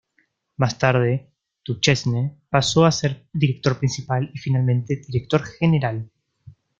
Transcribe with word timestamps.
Más 0.57 0.79
tarde 0.79 1.29
Duchesne 1.63 2.39
pasó 2.49 2.85
a 2.85 2.91
ser 2.91 3.27
Director 3.31 3.77
Principal 3.77 4.31
y 4.33 4.37
finalmente 4.39 4.95
Director 5.07 5.43
General. 5.43 6.09